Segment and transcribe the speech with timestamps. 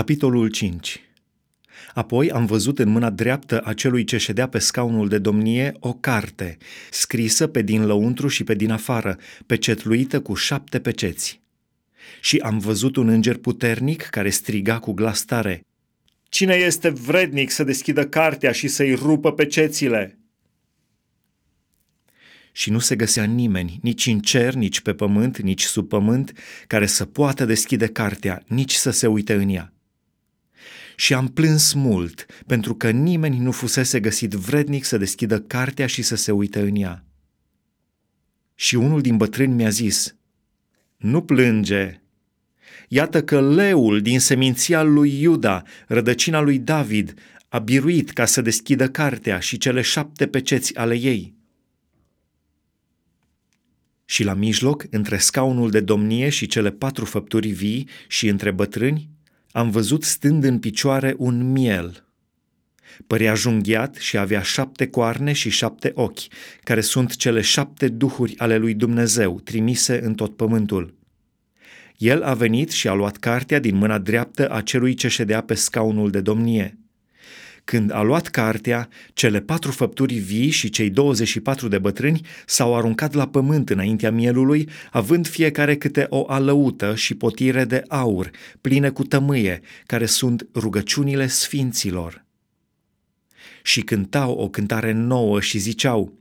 [0.00, 1.00] Capitolul 5
[1.94, 5.92] Apoi am văzut în mâna dreaptă a celui ce ședea pe scaunul de domnie o
[5.92, 6.58] carte,
[6.90, 11.40] scrisă pe din lăuntru și pe din afară, pecetluită cu șapte peceți.
[12.20, 15.66] Și am văzut un înger puternic care striga cu glas tare,
[16.28, 20.18] Cine este vrednic să deschidă cartea și să-i rupă pecețile?
[22.52, 26.32] și nu se găsea nimeni, nici în cer, nici pe pământ, nici sub pământ,
[26.66, 29.72] care să poată deschide cartea, nici să se uite în ea.
[31.00, 36.02] Și am plâns mult, pentru că nimeni nu fusese găsit vrednic să deschidă cartea și
[36.02, 37.04] să se uite în ea.
[38.54, 40.16] Și unul din bătrâni mi-a zis,
[40.96, 42.00] Nu plânge!
[42.88, 47.14] Iată că leul din seminția lui Iuda, rădăcina lui David,
[47.48, 51.34] a biruit ca să deschidă cartea și cele șapte peceți ale ei
[54.04, 59.08] și la mijloc, între scaunul de domnie și cele patru făpturi vii și între bătrâni,
[59.52, 62.04] am văzut stând în picioare un miel.
[63.06, 66.20] Părea junghiat și avea șapte coarne și șapte ochi,
[66.62, 70.98] care sunt cele șapte duhuri ale lui Dumnezeu, trimise în tot pământul.
[71.96, 75.54] El a venit și a luat cartea din mâna dreaptă a celui ce ședea pe
[75.54, 76.79] scaunul de domnie.
[77.64, 83.14] Când a luat cartea, cele patru făpturi vii și cei 24 de bătrâni s-au aruncat
[83.14, 89.04] la pământ înaintea mielului, având fiecare câte o alăută și potire de aur, pline cu
[89.04, 92.24] tămâie, care sunt rugăciunile sfinților.
[93.62, 96.19] Și cântau o cântare nouă și ziceau,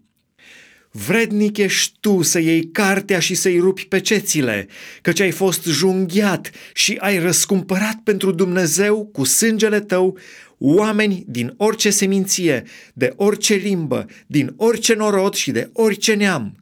[0.91, 4.67] Vrednic ești tu să iei cartea și să-i rupi pecețile,
[5.01, 10.17] căci ai fost junghiat și ai răscumpărat pentru Dumnezeu cu sângele tău
[10.57, 16.55] oameni din orice seminție, de orice limbă, din orice norod și de orice neam.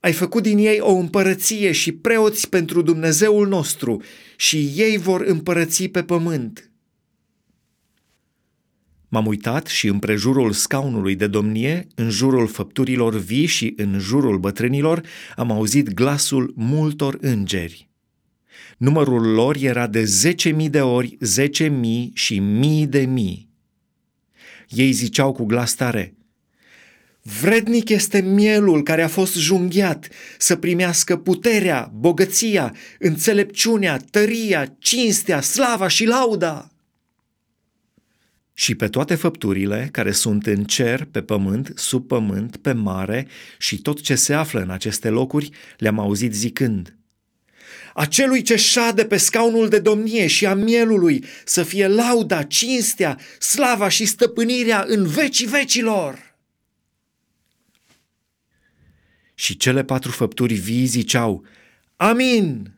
[0.00, 4.02] Ai făcut din ei o împărăție și preoți pentru Dumnezeul nostru
[4.36, 6.70] și ei vor împărăți pe pământ.
[9.08, 14.38] M-am uitat și în prejurul scaunului de domnie, în jurul făpturilor vii și în jurul
[14.38, 15.02] bătrânilor,
[15.36, 17.88] am auzit glasul multor îngeri.
[18.78, 23.48] Numărul lor era de zece mii de ori zece mii și mii de mii.
[24.68, 26.12] Ei ziceau cu glas tare,
[27.40, 30.08] Vrednic este mielul care a fost junghiat
[30.38, 36.70] să primească puterea, bogăția, înțelepciunea, tăria, cinstea, slava și lauda
[38.68, 43.78] și pe toate făpturile care sunt în cer, pe pământ, sub pământ, pe mare și
[43.78, 46.96] tot ce se află în aceste locuri, le-am auzit zicând,
[47.94, 53.88] Acelui ce șade pe scaunul de domnie și a mielului să fie lauda, cinstea, slava
[53.88, 56.34] și stăpânirea în vecii vecilor.
[59.34, 61.44] Și cele patru făpturi vii ziceau,
[61.96, 62.77] Amin!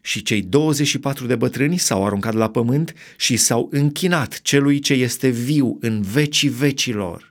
[0.00, 5.28] Și cei 24 de bătrâni s-au aruncat la pământ și s-au închinat celui ce este
[5.28, 7.27] viu în vecii vecilor.